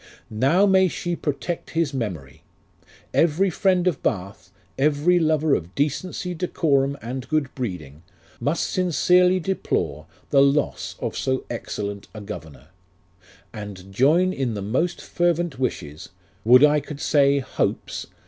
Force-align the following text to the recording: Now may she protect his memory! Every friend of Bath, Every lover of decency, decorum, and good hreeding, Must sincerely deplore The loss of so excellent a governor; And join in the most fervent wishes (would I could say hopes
Now 0.31 0.65
may 0.65 0.87
she 0.87 1.15
protect 1.15 1.69
his 1.77 1.93
memory! 1.93 2.41
Every 3.13 3.51
friend 3.51 3.85
of 3.85 4.01
Bath, 4.01 4.51
Every 4.75 5.19
lover 5.19 5.53
of 5.53 5.75
decency, 5.75 6.33
decorum, 6.33 6.97
and 7.03 7.29
good 7.29 7.49
hreeding, 7.55 8.01
Must 8.39 8.67
sincerely 8.67 9.39
deplore 9.39 10.07
The 10.31 10.41
loss 10.41 10.95
of 11.01 11.15
so 11.15 11.45
excellent 11.51 12.07
a 12.15 12.21
governor; 12.21 12.69
And 13.53 13.93
join 13.93 14.33
in 14.33 14.55
the 14.55 14.63
most 14.63 14.99
fervent 15.01 15.59
wishes 15.59 16.09
(would 16.43 16.63
I 16.63 16.79
could 16.79 16.99
say 16.99 17.37
hopes 17.37 18.07